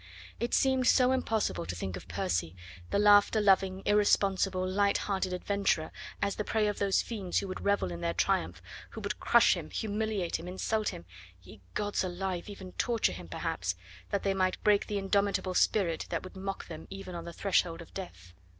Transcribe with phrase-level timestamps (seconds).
[0.39, 2.55] It seemed so impossible to think of Percy
[2.89, 5.91] the laughter loving, irresponsible, light hearted adventurer
[6.23, 9.55] as the prey of those fiends who would revel in their triumph, who would crush
[9.55, 11.05] him, humiliate him, insult him
[11.43, 12.49] ye gods alive!
[12.49, 13.75] even torture him, perhaps
[14.09, 17.79] that they might break the indomitable spirit that would mock them even on the threshold
[17.79, 18.33] of death.